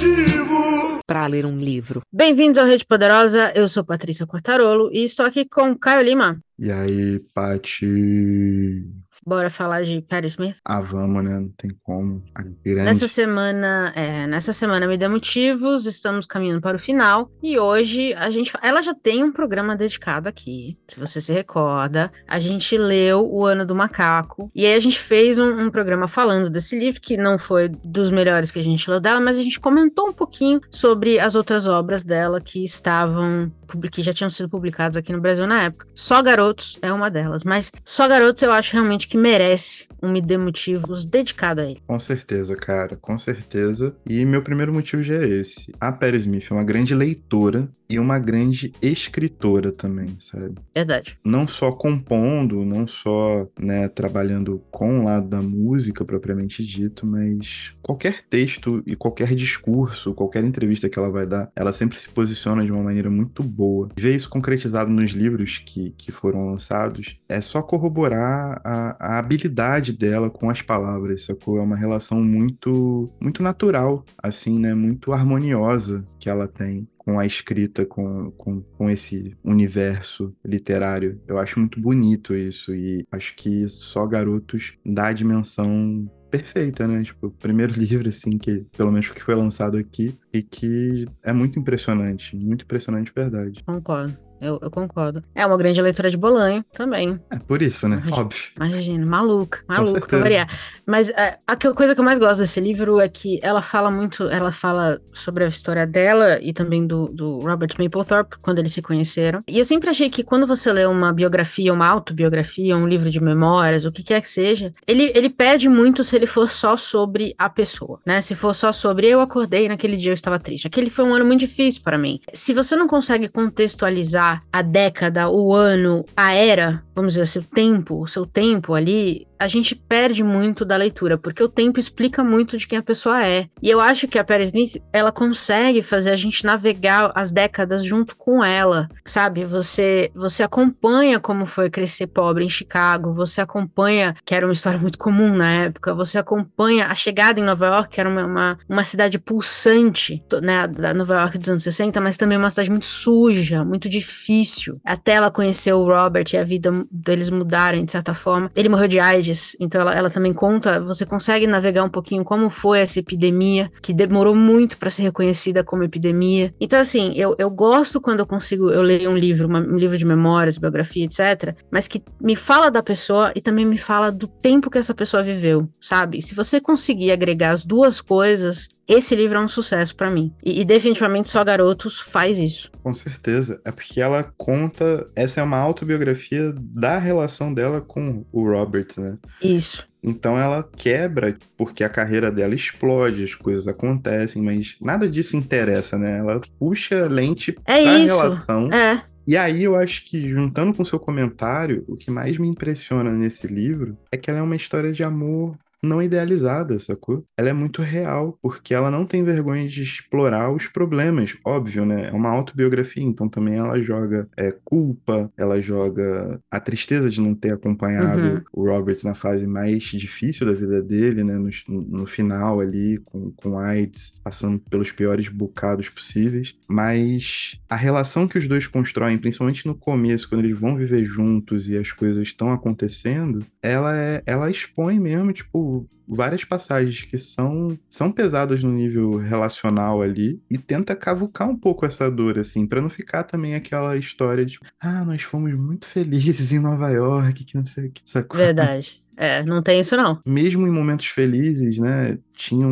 motivo 0.00 1.00
para 1.06 1.26
ler 1.26 1.44
um 1.44 1.58
livro. 1.58 2.00
Bem-vindos 2.10 2.56
ao 2.56 2.66
Rede 2.66 2.86
Poderosa, 2.86 3.52
eu 3.54 3.68
sou 3.68 3.84
Patrícia 3.84 4.26
Quartarolo 4.26 4.90
e 4.92 5.04
estou 5.04 5.26
aqui 5.26 5.44
com 5.44 5.76
Caio 5.76 6.02
Lima. 6.02 6.40
E 6.58 6.70
aí, 6.70 7.18
Pati? 7.34 8.86
Bora 9.30 9.48
falar 9.48 9.84
de 9.84 10.02
Perry 10.02 10.26
Smith? 10.26 10.56
Ah, 10.64 10.80
vamos, 10.80 11.22
né? 11.22 11.38
Não 11.38 11.52
tem 11.56 11.70
como. 11.84 12.20
A 12.34 12.42
grande... 12.42 12.82
Nessa 12.82 13.06
semana, 13.06 13.92
é, 13.94 14.26
nessa 14.26 14.52
semana 14.52 14.88
me 14.88 14.98
dê 14.98 15.06
motivos, 15.06 15.86
estamos 15.86 16.26
caminhando 16.26 16.60
para 16.60 16.76
o 16.76 16.80
final 16.80 17.30
e 17.40 17.56
hoje 17.56 18.12
a 18.14 18.28
gente, 18.28 18.52
ela 18.60 18.82
já 18.82 18.92
tem 18.92 19.22
um 19.22 19.30
programa 19.30 19.76
dedicado 19.76 20.28
aqui, 20.28 20.72
se 20.88 20.98
você 20.98 21.20
se 21.20 21.32
recorda. 21.32 22.10
A 22.26 22.40
gente 22.40 22.76
leu 22.76 23.24
O 23.24 23.46
Ano 23.46 23.64
do 23.64 23.72
Macaco 23.72 24.50
e 24.52 24.66
aí 24.66 24.74
a 24.74 24.80
gente 24.80 24.98
fez 24.98 25.38
um, 25.38 25.66
um 25.66 25.70
programa 25.70 26.08
falando 26.08 26.50
desse 26.50 26.76
livro 26.76 27.00
que 27.00 27.16
não 27.16 27.38
foi 27.38 27.68
dos 27.68 28.10
melhores 28.10 28.50
que 28.50 28.58
a 28.58 28.64
gente 28.64 28.90
leu 28.90 28.98
dela, 28.98 29.20
mas 29.20 29.38
a 29.38 29.42
gente 29.44 29.60
comentou 29.60 30.08
um 30.08 30.12
pouquinho 30.12 30.60
sobre 30.72 31.20
as 31.20 31.36
outras 31.36 31.68
obras 31.68 32.02
dela 32.02 32.40
que 32.40 32.64
estavam 32.64 33.52
que 33.92 34.02
já 34.02 34.12
tinham 34.12 34.30
sido 34.30 34.48
publicadas 34.48 34.96
aqui 34.96 35.12
no 35.12 35.20
Brasil 35.20 35.46
na 35.46 35.62
época. 35.62 35.86
Só 35.94 36.20
Garotos 36.20 36.76
é 36.82 36.92
uma 36.92 37.08
delas, 37.08 37.44
mas 37.44 37.70
Só 37.84 38.08
Garotos 38.08 38.42
eu 38.42 38.52
acho 38.52 38.72
realmente 38.72 39.06
que 39.06 39.16
merece 39.20 39.86
um 40.02 40.10
Me 40.10 40.20
Dê 40.20 40.38
Motivos 40.38 41.04
dedicado 41.04 41.60
a 41.60 41.64
ele. 41.64 41.80
Com 41.86 41.98
certeza, 41.98 42.56
cara, 42.56 42.96
com 42.96 43.18
certeza. 43.18 43.94
E 44.08 44.24
meu 44.24 44.42
primeiro 44.42 44.72
motivo 44.72 45.02
já 45.02 45.16
é 45.16 45.28
esse. 45.28 45.72
A 45.78 45.92
Perry 45.92 46.16
Smith 46.18 46.46
é 46.50 46.54
uma 46.54 46.64
grande 46.64 46.94
leitora 46.94 47.68
e 47.88 47.98
uma 47.98 48.18
grande 48.18 48.72
escritora 48.80 49.70
também, 49.72 50.16
sabe? 50.18 50.54
Verdade. 50.74 51.18
Não 51.24 51.46
só 51.46 51.70
compondo, 51.70 52.64
não 52.64 52.86
só, 52.86 53.46
né, 53.58 53.88
trabalhando 53.88 54.62
com 54.70 55.00
o 55.00 55.04
lado 55.04 55.28
da 55.28 55.42
música 55.42 56.04
propriamente 56.04 56.64
dito, 56.64 57.04
mas 57.08 57.72
qualquer 57.82 58.22
texto 58.22 58.82
e 58.86 58.96
qualquer 58.96 59.34
discurso, 59.34 60.14
qualquer 60.14 60.44
entrevista 60.44 60.88
que 60.88 60.98
ela 60.98 61.10
vai 61.10 61.26
dar, 61.26 61.50
ela 61.54 61.72
sempre 61.72 61.98
se 61.98 62.08
posiciona 62.08 62.64
de 62.64 62.72
uma 62.72 62.82
maneira 62.82 63.10
muito 63.10 63.42
boa. 63.42 63.88
Ver 63.96 64.16
isso 64.16 64.30
concretizado 64.30 64.90
nos 64.90 65.10
livros 65.10 65.58
que, 65.58 65.90
que 65.98 66.10
foram 66.10 66.50
lançados 66.50 67.18
é 67.28 67.40
só 67.40 67.60
corroborar 67.60 68.60
a, 68.64 68.96
a 68.98 69.09
habilidade 69.18 69.92
dela 69.92 70.30
com 70.30 70.50
as 70.50 70.62
palavras, 70.62 71.24
sacou? 71.24 71.58
É 71.58 71.62
uma 71.62 71.76
relação 71.76 72.22
muito, 72.22 73.06
muito 73.20 73.42
natural, 73.42 74.04
assim, 74.22 74.58
né? 74.58 74.74
Muito 74.74 75.12
harmoniosa 75.12 76.04
que 76.18 76.28
ela 76.28 76.46
tem 76.46 76.86
com 76.96 77.18
a 77.18 77.26
escrita, 77.26 77.84
com, 77.86 78.30
com, 78.32 78.60
com 78.60 78.90
esse 78.90 79.36
universo 79.42 80.34
literário. 80.44 81.20
Eu 81.26 81.38
acho 81.38 81.58
muito 81.58 81.80
bonito 81.80 82.34
isso 82.34 82.74
e 82.74 83.04
acho 83.10 83.34
que 83.34 83.68
só 83.68 84.06
Garotos 84.06 84.74
dá 84.84 85.08
a 85.08 85.12
dimensão 85.12 86.08
perfeita, 86.30 86.86
né? 86.86 87.02
Tipo, 87.02 87.26
o 87.26 87.30
primeiro 87.30 87.72
livro, 87.78 88.08
assim, 88.08 88.38
que 88.38 88.64
pelo 88.76 88.92
menos 88.92 89.08
que 89.10 89.22
foi 89.22 89.34
lançado 89.34 89.76
aqui 89.76 90.14
e 90.32 90.42
que 90.42 91.04
é 91.22 91.32
muito 91.32 91.58
impressionante, 91.58 92.36
muito 92.36 92.64
impressionante, 92.64 93.12
verdade. 93.14 93.62
Concordo. 93.64 94.29
Eu, 94.40 94.58
eu, 94.62 94.70
concordo. 94.70 95.22
É 95.34 95.44
uma 95.44 95.56
grande 95.56 95.80
leitura 95.82 96.10
de 96.10 96.16
Bolanho 96.16 96.64
também. 96.72 97.18
É 97.30 97.38
por 97.38 97.60
isso, 97.60 97.88
né? 97.88 97.96
Imagina, 97.96 98.20
Óbvio. 98.20 98.42
Imagina, 98.56 99.06
maluca, 99.06 99.60
maluca 99.68 100.06
pra 100.06 100.18
variar. 100.18 100.48
Mas 100.86 101.10
é, 101.10 101.36
a 101.46 101.56
coisa 101.56 101.94
que 101.94 102.00
eu 102.00 102.04
mais 102.04 102.18
gosto 102.18 102.40
desse 102.40 102.60
livro 102.60 102.98
é 103.00 103.08
que 103.08 103.38
ela 103.42 103.62
fala 103.62 103.90
muito, 103.90 104.24
ela 104.24 104.50
fala 104.50 105.00
sobre 105.12 105.44
a 105.44 105.48
história 105.48 105.86
dela 105.86 106.38
e 106.40 106.52
também 106.52 106.86
do, 106.86 107.06
do 107.06 107.38
Robert 107.38 107.70
Mapplethorpe, 107.78 108.36
quando 108.42 108.58
eles 108.58 108.72
se 108.72 108.82
conheceram. 108.82 109.40
E 109.46 109.58
eu 109.58 109.64
sempre 109.64 109.90
achei 109.90 110.10
que 110.10 110.24
quando 110.24 110.46
você 110.46 110.72
lê 110.72 110.86
uma 110.86 111.12
biografia, 111.12 111.72
uma 111.72 111.86
autobiografia, 111.86 112.76
um 112.76 112.88
livro 112.88 113.10
de 113.10 113.20
memórias, 113.20 113.84
o 113.84 113.92
que 113.92 114.02
quer 114.02 114.20
que 114.20 114.28
seja, 114.28 114.72
ele, 114.86 115.12
ele 115.14 115.28
pede 115.28 115.68
muito 115.68 116.02
se 116.02 116.16
ele 116.16 116.26
for 116.26 116.50
só 116.50 116.76
sobre 116.76 117.34
a 117.38 117.48
pessoa, 117.48 118.00
né? 118.06 118.22
Se 118.22 118.34
for 118.34 118.54
só 118.54 118.72
sobre 118.72 119.08
eu 119.08 119.20
acordei 119.20 119.68
naquele 119.68 119.96
dia 119.96 120.10
eu 120.10 120.14
estava 120.14 120.38
triste. 120.38 120.66
Aquele 120.66 120.90
foi 120.90 121.04
um 121.04 121.14
ano 121.14 121.24
muito 121.24 121.40
difícil 121.40 121.82
para 121.82 121.98
mim. 121.98 122.20
Se 122.32 122.52
você 122.52 122.74
não 122.74 122.88
consegue 122.88 123.28
contextualizar 123.28 124.29
a 124.52 124.62
década, 124.62 125.28
o 125.28 125.54
ano, 125.54 126.04
a 126.16 126.34
era, 126.34 126.82
vamos 126.94 127.14
dizer 127.14 127.22
assim, 127.22 127.38
o 127.38 127.42
tempo, 127.42 128.02
o 128.02 128.06
seu 128.06 128.26
tempo 128.26 128.74
ali, 128.74 129.26
a 129.40 129.46
gente 129.46 129.74
perde 129.74 130.22
muito 130.22 130.66
da 130.66 130.76
leitura, 130.76 131.16
porque 131.16 131.42
o 131.42 131.48
tempo 131.48 131.80
explica 131.80 132.22
muito 132.22 132.58
de 132.58 132.68
quem 132.68 132.78
a 132.78 132.82
pessoa 132.82 133.26
é. 133.26 133.48
E 133.62 133.70
eu 133.70 133.80
acho 133.80 134.06
que 134.06 134.18
a 134.18 134.24
Perry 134.24 134.44
Smith, 134.44 134.82
ela 134.92 135.10
consegue 135.10 135.82
fazer 135.82 136.10
a 136.10 136.16
gente 136.16 136.44
navegar 136.44 137.10
as 137.14 137.32
décadas 137.32 137.82
junto 137.82 138.14
com 138.14 138.44
ela, 138.44 138.86
sabe? 139.06 139.44
Você 139.46 140.10
você 140.14 140.42
acompanha 140.42 141.18
como 141.18 141.46
foi 141.46 141.70
crescer 141.70 142.06
pobre 142.08 142.44
em 142.44 142.50
Chicago, 142.50 143.14
você 143.14 143.40
acompanha, 143.40 144.14
que 144.26 144.34
era 144.34 144.46
uma 144.46 144.52
história 144.52 144.78
muito 144.78 144.98
comum 144.98 145.34
na 145.34 145.50
época, 145.50 145.94
você 145.94 146.18
acompanha 146.18 146.88
a 146.88 146.94
chegada 146.94 147.40
em 147.40 147.42
Nova 147.42 147.66
York, 147.66 147.88
que 147.88 148.00
era 148.00 148.10
uma, 148.10 148.26
uma, 148.26 148.58
uma 148.68 148.84
cidade 148.84 149.18
pulsante, 149.18 150.22
né, 150.42 150.68
da 150.68 150.92
Nova 150.92 151.14
York 151.14 151.38
dos 151.38 151.48
anos 151.48 151.62
60, 151.62 151.98
mas 152.00 152.18
também 152.18 152.36
uma 152.36 152.50
cidade 152.50 152.70
muito 152.70 152.86
suja, 152.86 153.64
muito 153.64 153.88
difícil. 153.88 154.78
Até 154.84 155.12
ela 155.12 155.30
conhecer 155.30 155.72
o 155.72 155.84
Robert 155.84 156.26
e 156.32 156.36
a 156.36 156.44
vida 156.44 156.70
deles 156.90 157.30
mudarem, 157.30 157.86
de 157.86 157.92
certa 157.92 158.14
forma. 158.14 158.50
Ele 158.54 158.68
morreu 158.68 158.88
de 158.88 158.98
AIDS 158.98 159.29
então 159.58 159.80
ela, 159.80 159.94
ela 159.94 160.10
também 160.10 160.32
conta, 160.32 160.80
você 160.80 161.04
consegue 161.04 161.46
navegar 161.46 161.84
um 161.84 161.88
pouquinho 161.88 162.24
como 162.24 162.50
foi 162.50 162.80
essa 162.80 162.98
epidemia, 162.98 163.70
que 163.82 163.92
demorou 163.92 164.34
muito 164.34 164.78
para 164.78 164.90
ser 164.90 165.02
reconhecida 165.02 165.64
como 165.64 165.82
epidemia. 165.82 166.52
Então, 166.60 166.78
assim, 166.78 167.12
eu, 167.14 167.34
eu 167.38 167.50
gosto 167.50 168.00
quando 168.00 168.20
eu 168.20 168.26
consigo, 168.26 168.70
eu 168.70 168.82
leio 168.82 169.10
um 169.10 169.16
livro, 169.16 169.48
uma, 169.48 169.60
um 169.60 169.76
livro 169.76 169.96
de 169.96 170.06
memórias, 170.06 170.58
biografia, 170.58 171.04
etc., 171.04 171.54
mas 171.70 171.88
que 171.88 172.02
me 172.20 172.36
fala 172.36 172.70
da 172.70 172.82
pessoa 172.82 173.32
e 173.34 173.40
também 173.40 173.66
me 173.66 173.78
fala 173.78 174.10
do 174.10 174.26
tempo 174.26 174.70
que 174.70 174.78
essa 174.78 174.94
pessoa 174.94 175.22
viveu, 175.22 175.68
sabe? 175.80 176.22
Se 176.22 176.34
você 176.34 176.60
conseguir 176.60 177.10
agregar 177.12 177.50
as 177.50 177.64
duas 177.64 178.00
coisas, 178.00 178.68
esse 178.90 179.14
livro 179.14 179.38
é 179.38 179.40
um 179.40 179.48
sucesso 179.48 179.94
para 179.94 180.10
mim. 180.10 180.34
E, 180.44 180.60
e, 180.60 180.64
definitivamente 180.64 181.30
só 181.30 181.44
Garotos 181.44 182.00
faz 182.00 182.38
isso. 182.38 182.70
Com 182.82 182.92
certeza. 182.92 183.60
É 183.64 183.70
porque 183.70 184.00
ela 184.00 184.32
conta. 184.36 185.06
Essa 185.14 185.40
é 185.40 185.44
uma 185.44 185.58
autobiografia 185.58 186.52
da 186.56 186.98
relação 186.98 187.54
dela 187.54 187.80
com 187.80 188.24
o 188.32 188.44
Robert, 188.44 188.88
né? 188.98 189.16
Isso. 189.42 189.88
Então 190.02 190.38
ela 190.38 190.62
quebra 190.62 191.36
porque 191.56 191.84
a 191.84 191.88
carreira 191.88 192.30
dela 192.30 192.54
explode, 192.54 193.24
as 193.24 193.34
coisas 193.34 193.68
acontecem, 193.68 194.42
mas 194.42 194.76
nada 194.80 195.08
disso 195.08 195.36
interessa, 195.36 195.98
né? 195.98 196.18
Ela 196.18 196.40
puxa 196.58 197.06
lente 197.06 197.54
é 197.66 197.82
pra 197.82 197.98
isso. 197.98 198.16
relação. 198.16 198.72
É. 198.72 199.02
E 199.26 199.36
aí 199.36 199.62
eu 199.62 199.76
acho 199.76 200.04
que, 200.06 200.28
juntando 200.28 200.74
com 200.74 200.82
o 200.82 200.86
seu 200.86 200.98
comentário, 200.98 201.84
o 201.86 201.96
que 201.96 202.10
mais 202.10 202.38
me 202.38 202.48
impressiona 202.48 203.12
nesse 203.12 203.46
livro 203.46 203.96
é 204.10 204.16
que 204.16 204.30
ela 204.30 204.40
é 204.40 204.42
uma 204.42 204.56
história 204.56 204.90
de 204.90 205.04
amor 205.04 205.56
não 205.82 206.02
idealizada, 206.02 206.78
sacou? 206.78 207.24
Ela 207.36 207.50
é 207.50 207.52
muito 207.52 207.82
real, 207.82 208.38
porque 208.42 208.74
ela 208.74 208.90
não 208.90 209.06
tem 209.06 209.24
vergonha 209.24 209.66
de 209.66 209.82
explorar 209.82 210.50
os 210.52 210.66
problemas. 210.66 211.36
Óbvio, 211.44 211.84
né? 211.84 212.08
É 212.08 212.12
uma 212.12 212.30
autobiografia, 212.30 213.02
então 213.02 213.28
também 213.28 213.54
ela 213.54 213.80
joga 213.80 214.28
é, 214.36 214.54
culpa, 214.64 215.32
ela 215.36 215.60
joga 215.60 216.40
a 216.50 216.60
tristeza 216.60 217.08
de 217.08 217.20
não 217.20 217.34
ter 217.34 217.52
acompanhado 217.52 218.20
uhum. 218.20 218.42
o 218.52 218.64
Roberts 218.66 219.04
na 219.04 219.14
fase 219.14 219.46
mais 219.46 219.82
difícil 219.84 220.46
da 220.46 220.52
vida 220.52 220.82
dele, 220.82 221.24
né? 221.24 221.38
No, 221.38 221.50
no 221.68 222.06
final 222.06 222.60
ali, 222.60 222.98
com, 223.04 223.30
com 223.32 223.58
AIDS, 223.58 224.20
passando 224.22 224.58
pelos 224.58 224.92
piores 224.92 225.28
bocados 225.28 225.88
possíveis. 225.88 226.54
Mas 226.68 227.58
a 227.68 227.76
relação 227.76 228.28
que 228.28 228.38
os 228.38 228.46
dois 228.46 228.66
constroem, 228.66 229.18
principalmente 229.18 229.66
no 229.66 229.74
começo, 229.74 230.28
quando 230.28 230.44
eles 230.44 230.58
vão 230.58 230.76
viver 230.76 231.04
juntos 231.04 231.68
e 231.68 231.76
as 231.76 231.90
coisas 231.92 232.22
estão 232.22 232.50
acontecendo, 232.52 233.44
ela 233.62 233.96
é, 233.96 234.22
ela 234.26 234.50
expõe 234.50 234.98
mesmo, 234.98 235.32
tipo, 235.32 235.69
várias 236.06 236.44
passagens 236.44 237.02
que 237.02 237.18
são, 237.18 237.78
são 237.88 238.10
pesadas 238.10 238.62
no 238.62 238.72
nível 238.72 239.16
relacional 239.16 240.02
ali 240.02 240.42
e 240.50 240.58
tenta 240.58 240.96
cavucar 240.96 241.48
um 241.48 241.56
pouco 241.56 241.86
essa 241.86 242.10
dor, 242.10 242.38
assim, 242.38 242.66
para 242.66 242.82
não 242.82 242.90
ficar 242.90 243.22
também 243.22 243.54
aquela 243.54 243.96
história 243.96 244.44
de, 244.44 244.58
ah, 244.80 245.04
nós 245.04 245.22
fomos 245.22 245.54
muito 245.54 245.86
felizes 245.86 246.52
em 246.52 246.58
Nova 246.58 246.90
York, 246.90 247.44
que 247.44 247.56
não 247.56 247.64
sei 247.64 247.86
o 247.86 247.90
que, 247.90 248.02
sacou? 248.04 248.38
Verdade. 248.38 249.02
É, 249.20 249.44
não 249.44 249.62
tem 249.62 249.80
isso 249.80 249.94
não. 249.98 250.18
Mesmo 250.24 250.66
em 250.66 250.70
momentos 250.70 251.06
felizes, 251.08 251.76
né, 251.76 252.18
tinha 252.34 252.66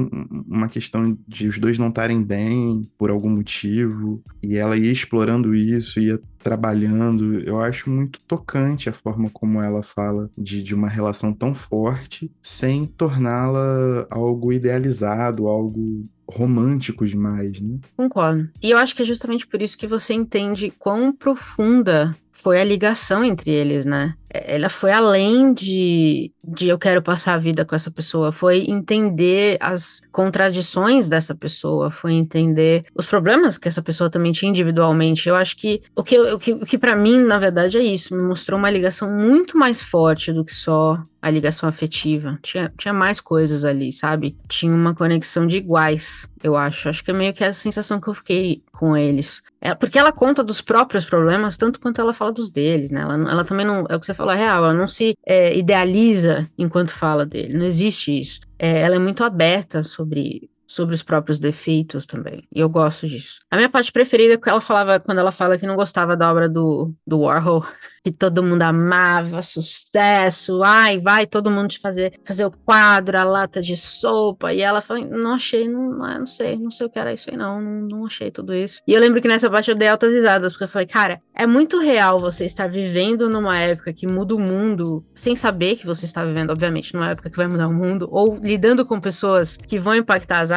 uma 0.48 0.66
questão 0.66 1.14
de 1.28 1.46
os 1.46 1.58
dois 1.58 1.78
não 1.78 1.88
estarem 1.88 2.22
bem 2.22 2.88
por 2.96 3.10
algum 3.10 3.28
motivo, 3.28 4.22
e 4.42 4.56
ela 4.56 4.74
ia 4.74 4.90
explorando 4.90 5.54
isso, 5.54 6.00
ia 6.00 6.18
trabalhando. 6.38 7.38
Eu 7.40 7.60
acho 7.60 7.90
muito 7.90 8.18
tocante 8.20 8.88
a 8.88 8.94
forma 8.94 9.28
como 9.30 9.60
ela 9.60 9.82
fala 9.82 10.30
de, 10.38 10.62
de 10.62 10.74
uma 10.74 10.88
relação 10.88 11.34
tão 11.34 11.54
forte, 11.54 12.32
sem 12.40 12.86
torná-la 12.86 14.06
algo 14.08 14.50
idealizado, 14.50 15.48
algo 15.48 16.08
romântico 16.26 17.06
demais, 17.06 17.60
né? 17.60 17.78
Concordo. 17.94 18.48
E 18.62 18.70
eu 18.70 18.78
acho 18.78 18.94
que 18.94 19.02
é 19.02 19.04
justamente 19.04 19.46
por 19.46 19.60
isso 19.60 19.76
que 19.76 19.86
você 19.86 20.14
entende 20.14 20.72
quão 20.78 21.12
profunda 21.12 22.16
foi 22.38 22.60
a 22.60 22.64
ligação 22.64 23.24
entre 23.24 23.50
eles, 23.50 23.84
né? 23.84 24.14
Ela 24.30 24.68
foi 24.68 24.92
além 24.92 25.52
de, 25.52 26.30
de 26.44 26.68
eu 26.68 26.78
quero 26.78 27.02
passar 27.02 27.34
a 27.34 27.38
vida 27.38 27.64
com 27.64 27.74
essa 27.74 27.90
pessoa, 27.90 28.30
foi 28.30 28.64
entender 28.68 29.56
as 29.60 30.02
contradições 30.12 31.08
dessa 31.08 31.34
pessoa, 31.34 31.90
foi 31.90 32.12
entender 32.12 32.84
os 32.94 33.06
problemas 33.06 33.58
que 33.58 33.66
essa 33.66 33.82
pessoa 33.82 34.08
também 34.08 34.32
tinha 34.32 34.50
individualmente. 34.50 35.28
Eu 35.28 35.34
acho 35.34 35.56
que 35.56 35.82
o 35.96 36.04
que, 36.04 36.18
o 36.18 36.38
que, 36.38 36.52
o 36.52 36.60
que 36.60 36.78
para 36.78 36.94
mim, 36.94 37.20
na 37.24 37.38
verdade, 37.38 37.76
é 37.76 37.82
isso, 37.82 38.14
me 38.14 38.22
mostrou 38.22 38.58
uma 38.58 38.70
ligação 38.70 39.10
muito 39.10 39.58
mais 39.58 39.82
forte 39.82 40.32
do 40.32 40.44
que 40.44 40.54
só 40.54 41.02
a 41.20 41.30
ligação 41.30 41.68
afetiva. 41.68 42.38
Tinha, 42.42 42.72
tinha 42.76 42.94
mais 42.94 43.20
coisas 43.20 43.64
ali, 43.64 43.92
sabe? 43.92 44.36
Tinha 44.46 44.72
uma 44.72 44.94
conexão 44.94 45.46
de 45.46 45.56
iguais, 45.56 46.28
eu 46.42 46.56
acho. 46.56 46.88
Acho 46.88 47.04
que 47.04 47.10
é 47.10 47.14
meio 47.14 47.34
que 47.34 47.42
essa 47.42 47.58
sensação 47.58 48.00
que 48.00 48.08
eu 48.08 48.14
fiquei 48.14 48.62
com 48.72 48.96
eles. 48.96 49.42
É, 49.60 49.74
porque 49.74 49.98
ela 49.98 50.12
conta 50.12 50.44
dos 50.44 50.60
próprios 50.60 51.04
problemas, 51.04 51.56
tanto 51.56 51.80
quanto 51.80 52.00
ela 52.00 52.14
fala 52.14 52.27
dos 52.32 52.50
deles, 52.50 52.90
né? 52.90 53.00
Ela, 53.00 53.14
ela 53.14 53.44
também 53.44 53.66
não. 53.66 53.86
É 53.88 53.96
o 53.96 54.00
que 54.00 54.06
você 54.06 54.14
falou, 54.14 54.32
é 54.32 54.36
real. 54.36 54.64
Ela 54.64 54.74
não 54.74 54.86
se 54.86 55.16
é, 55.26 55.56
idealiza 55.56 56.48
enquanto 56.56 56.90
fala 56.90 57.26
dele. 57.26 57.56
Não 57.56 57.64
existe 57.64 58.18
isso. 58.18 58.40
É, 58.58 58.80
ela 58.80 58.96
é 58.96 58.98
muito 58.98 59.24
aberta 59.24 59.82
sobre 59.82 60.50
sobre 60.68 60.94
os 60.94 61.02
próprios 61.02 61.40
defeitos 61.40 62.04
também. 62.04 62.46
E 62.54 62.60
eu 62.60 62.68
gosto 62.68 63.08
disso. 63.08 63.40
A 63.50 63.56
minha 63.56 63.70
parte 63.70 63.90
preferida 63.90 64.34
é 64.34 64.36
que 64.36 64.48
ela 64.48 64.60
falava 64.60 65.00
quando 65.00 65.18
ela 65.18 65.32
fala 65.32 65.56
que 65.58 65.66
não 65.66 65.74
gostava 65.74 66.14
da 66.14 66.30
obra 66.30 66.46
do, 66.46 66.94
do 67.06 67.20
Warhol, 67.20 67.64
que 68.02 68.12
todo 68.12 68.42
mundo 68.42 68.62
amava, 68.62 69.42
sucesso, 69.42 70.62
ai, 70.62 71.00
vai 71.00 71.26
todo 71.26 71.50
mundo 71.50 71.68
te 71.68 71.78
fazer 71.78 72.12
fazer 72.24 72.44
o 72.44 72.50
quadro, 72.50 73.18
a 73.18 73.24
lata 73.24 73.60
de 73.60 73.76
sopa. 73.76 74.52
E 74.52 74.60
ela 74.60 74.80
fala, 74.80 75.00
não 75.00 75.34
achei, 75.34 75.68
não, 75.68 75.90
não 75.90 76.26
sei, 76.26 76.58
não 76.58 76.70
sei 76.70 76.86
o 76.86 76.90
que 76.90 76.98
era 76.98 77.12
isso 77.12 77.30
aí 77.30 77.36
não, 77.36 77.60
não, 77.60 77.88
não 77.88 78.06
achei 78.06 78.30
tudo 78.30 78.54
isso. 78.54 78.80
E 78.86 78.92
eu 78.92 79.00
lembro 79.00 79.22
que 79.22 79.28
nessa 79.28 79.48
parte 79.48 79.70
eu 79.70 79.76
dei 79.76 79.88
altas 79.88 80.12
risadas, 80.12 80.52
porque 80.52 80.64
eu 80.64 80.68
falei, 80.68 80.86
cara, 80.86 81.20
é 81.34 81.46
muito 81.46 81.78
real 81.78 82.18
você 82.18 82.44
estar 82.44 82.68
vivendo 82.68 83.30
numa 83.30 83.58
época 83.58 83.92
que 83.92 84.06
muda 84.06 84.34
o 84.34 84.40
mundo, 84.40 85.04
sem 85.14 85.36
saber 85.36 85.76
que 85.76 85.86
você 85.86 86.04
está 86.04 86.24
vivendo, 86.24 86.50
obviamente, 86.50 86.92
numa 86.92 87.10
época 87.10 87.30
que 87.30 87.36
vai 87.36 87.46
mudar 87.46 87.68
o 87.68 87.72
mundo, 87.72 88.08
ou 88.10 88.38
lidando 88.42 88.84
com 88.84 89.00
pessoas 89.00 89.56
que 89.56 89.78
vão 89.78 89.94
impactar 89.94 90.40
as 90.40 90.48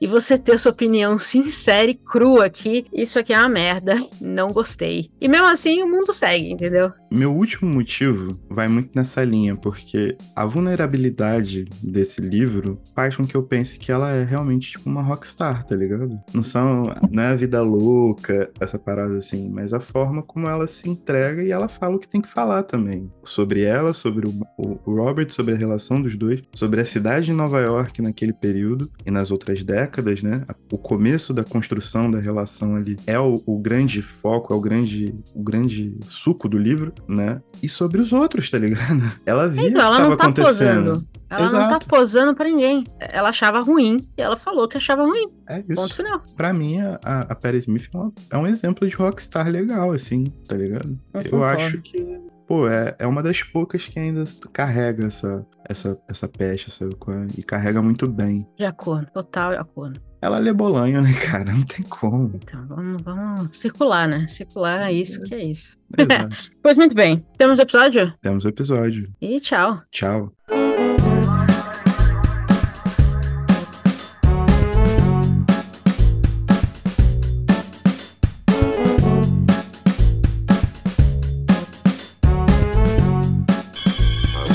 e 0.00 0.06
você 0.06 0.38
ter 0.38 0.58
sua 0.58 0.72
opinião 0.72 1.18
sincera 1.18 1.90
e 1.90 1.94
crua 1.94 2.46
aqui, 2.46 2.86
isso 2.92 3.18
aqui 3.18 3.32
é 3.32 3.38
uma 3.38 3.48
merda, 3.48 3.96
não 4.20 4.48
gostei. 4.48 5.10
E 5.20 5.28
mesmo 5.28 5.46
assim 5.46 5.82
o 5.82 5.88
mundo 5.88 6.12
segue, 6.12 6.50
entendeu? 6.50 6.92
Meu 7.10 7.34
último 7.34 7.68
motivo 7.68 8.38
vai 8.48 8.68
muito 8.68 8.90
nessa 8.94 9.24
linha, 9.24 9.56
porque 9.56 10.16
a 10.36 10.44
vulnerabilidade 10.44 11.64
desse 11.82 12.20
livro 12.20 12.80
faz 12.94 13.16
com 13.16 13.24
que 13.24 13.34
eu 13.34 13.42
pense 13.42 13.78
que 13.78 13.90
ela 13.90 14.10
é 14.12 14.24
realmente 14.24 14.70
tipo 14.70 14.88
uma 14.88 15.02
rockstar, 15.02 15.66
tá 15.66 15.74
ligado? 15.74 16.20
Não 16.32 16.42
são, 16.42 16.94
não 17.10 17.22
é 17.22 17.28
a 17.28 17.36
vida 17.36 17.60
louca, 17.62 18.50
essa 18.60 18.78
parada 18.78 19.16
assim, 19.16 19.50
mas 19.50 19.72
a 19.72 19.80
forma 19.80 20.22
como 20.22 20.48
ela 20.48 20.68
se 20.68 20.88
entrega 20.88 21.42
e 21.42 21.50
ela 21.50 21.68
fala 21.68 21.96
o 21.96 21.98
que 21.98 22.08
tem 22.08 22.20
que 22.20 22.28
falar 22.28 22.62
também. 22.62 23.10
Sobre 23.24 23.62
ela, 23.62 23.92
sobre 23.92 24.28
o, 24.28 24.80
o 24.86 24.94
Robert, 24.94 25.32
sobre 25.32 25.54
a 25.54 25.56
relação 25.56 26.00
dos 26.00 26.16
dois, 26.16 26.40
sobre 26.54 26.80
a 26.80 26.84
cidade 26.84 27.26
de 27.26 27.32
Nova 27.32 27.60
York 27.60 28.00
naquele 28.00 28.32
período 28.32 28.90
e 29.04 29.10
nas 29.10 29.32
outras 29.32 29.62
décadas, 29.62 30.22
né? 30.22 30.44
O 30.72 30.78
começo 30.78 31.34
da 31.34 31.42
construção 31.42 32.10
da 32.10 32.20
relação 32.20 32.76
ali 32.76 32.96
é 33.06 33.18
o, 33.18 33.42
o 33.44 33.58
grande 33.58 34.00
foco, 34.00 34.52
é 34.52 34.56
o 34.56 34.60
grande, 34.60 35.14
o 35.34 35.42
grande 35.42 35.96
suco 36.02 36.48
do 36.48 36.56
livro, 36.56 36.79
né? 37.08 37.40
E 37.62 37.68
sobre 37.68 38.00
os 38.00 38.12
outros, 38.12 38.50
tá 38.50 38.58
ligado? 38.58 39.00
Ela 39.26 39.48
via 39.48 39.68
então, 39.68 39.80
ela 39.80 39.90
o 39.90 40.08
que 40.08 40.12
estava 40.12 40.16
tá 40.16 40.24
acontecendo. 40.24 40.90
Posando. 40.90 41.08
Ela 41.30 41.46
Exato. 41.46 41.62
não 41.62 41.78
tá 41.78 41.86
posando 41.86 42.34
para 42.34 42.46
ninguém. 42.46 42.84
Ela 42.98 43.28
achava 43.28 43.60
ruim 43.60 44.08
e 44.18 44.22
ela 44.22 44.36
falou 44.36 44.66
que 44.66 44.76
achava 44.76 45.04
ruim. 45.04 45.30
É 45.48 45.60
isso. 45.60 45.76
Ponto 45.76 45.94
final. 45.94 46.22
Pra 46.36 46.52
mim, 46.52 46.80
a, 46.80 46.98
a 47.28 47.34
Perry 47.36 47.58
Smith 47.58 47.88
é, 47.94 48.36
é 48.36 48.38
um 48.38 48.46
exemplo 48.46 48.88
de 48.88 48.96
rockstar 48.96 49.48
legal, 49.48 49.92
assim, 49.92 50.24
tá 50.48 50.56
ligado? 50.56 50.98
Eu, 51.14 51.38
Eu 51.38 51.44
acho 51.44 51.80
que 51.82 52.20
pô, 52.50 52.66
é, 52.66 52.96
é 52.98 53.06
uma 53.06 53.22
das 53.22 53.44
poucas 53.44 53.86
que 53.86 53.96
ainda 53.96 54.24
carrega 54.52 55.06
essa, 55.06 55.46
essa, 55.68 55.96
essa 56.08 56.26
peste, 56.26 56.68
sabe? 56.68 56.96
E 57.38 57.44
carrega 57.44 57.80
muito 57.80 58.08
bem. 58.08 58.44
De 58.56 58.64
acordo, 58.64 59.06
total 59.12 59.52
de 59.52 59.58
acordo. 59.58 60.00
Ela 60.22 60.46
é 60.46 60.52
bolanho, 60.52 61.00
né, 61.00 61.14
cara? 61.14 61.50
Não 61.50 61.62
tem 61.62 61.84
como. 61.84 62.32
Então, 62.34 62.66
vamos, 62.66 63.02
vamos 63.02 63.58
circular, 63.58 64.06
né? 64.06 64.26
Circular 64.28 64.88
é 64.88 64.92
isso 64.92 65.18
que 65.20 65.34
é 65.34 65.44
isso. 65.44 65.78
pois 66.62 66.76
muito 66.76 66.94
bem. 66.94 67.24
Temos 67.38 67.58
episódio? 67.58 68.12
Temos 68.20 68.44
episódio. 68.44 69.10
E 69.20 69.40
tchau. 69.40 69.80
Tchau. 69.90 70.32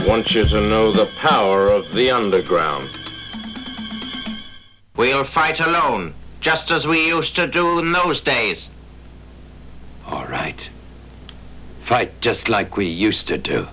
want 0.08 0.36
you 0.36 0.46
to 0.46 0.62
know 0.62 0.92
the 0.92 1.10
power 1.18 1.68
of 1.68 1.92
the 1.94 2.10
underground. 2.12 2.88
We'll 4.98 5.26
fight 5.26 5.60
alone, 5.60 6.14
just 6.40 6.72
as 6.72 6.88
we 6.88 7.08
used 7.08 7.36
to 7.36 7.48
do 7.48 7.80
in 7.80 7.92
those 7.92 8.22
days. 8.22 8.70
All 10.08 10.26
right. 10.26 10.70
Fight 11.86 12.22
just 12.22 12.48
like 12.50 12.78
we 12.78 12.86
used 12.86 13.28
to 13.28 13.38
do. 13.38 13.68